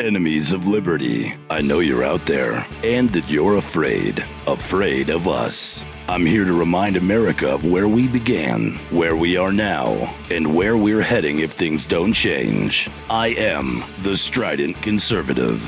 [0.00, 5.84] Enemies of liberty, I know you're out there and that you're afraid, afraid of us.
[6.08, 10.78] I'm here to remind America of where we began, where we are now, and where
[10.78, 12.88] we're heading if things don't change.
[13.10, 15.62] I am the Strident Conservative.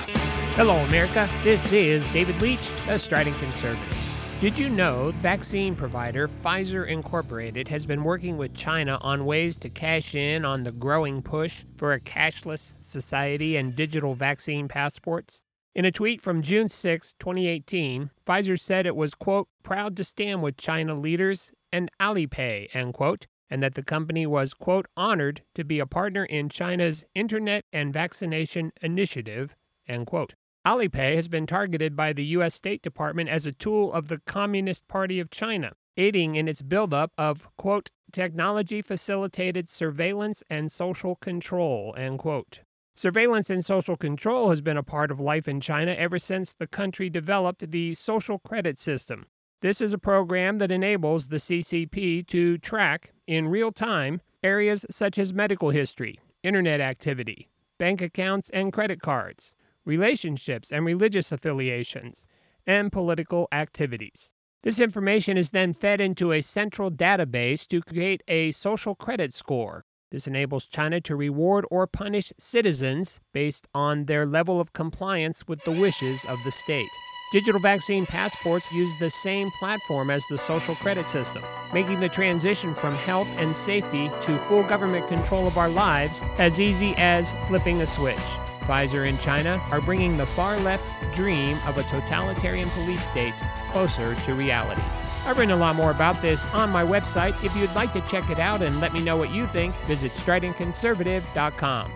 [0.57, 1.29] Hello, America.
[1.45, 4.12] This is David Leach, a Strident Conservative.
[4.43, 9.71] Did you know vaccine provider Pfizer Incorporated has been working with China on ways to
[9.71, 15.43] cash in on the growing push for a cashless society and digital vaccine passports?
[15.77, 20.43] In a tweet from June 6, 2018, Pfizer said it was, quote, proud to stand
[20.43, 25.63] with China leaders and Alipay, end quote, and that the company was, quote, honored to
[25.63, 29.55] be a partner in China's Internet and Vaccination Initiative,
[29.87, 30.35] end quote.
[30.65, 32.55] Alipay has been targeted by the U.S.
[32.55, 37.13] State Department as a tool of the Communist Party of China, aiding in its buildup
[37.19, 42.61] of, quote, technology facilitated surveillance and social control, end quote.
[42.95, 46.69] Surveillance and social control has been a part of life in China ever since the
[46.69, 49.27] country developed the social credit system.
[49.63, 55.19] This is a program that enables the CCP to track, in real time, areas such
[55.19, 62.23] as medical history, internet activity, bank accounts and credit cards, relationships and religious affiliations,
[62.67, 64.31] and political activities.
[64.63, 69.85] This information is then fed into a central database to create a social credit score.
[70.13, 75.65] This enables China to reward or punish citizens based on their level of compliance with
[75.65, 76.91] the wishes of the state.
[77.33, 82.75] Digital vaccine passports use the same platform as the social credit system, making the transition
[82.75, 87.81] from health and safety to full government control of our lives as easy as flipping
[87.81, 88.19] a switch.
[88.63, 93.35] Pfizer and China are bringing the far left's dream of a totalitarian police state
[93.71, 94.83] closer to reality.
[95.25, 97.43] I've written a lot more about this on my website.
[97.45, 100.13] If you'd like to check it out and let me know what you think, visit
[100.15, 101.93] stridentconservative.com.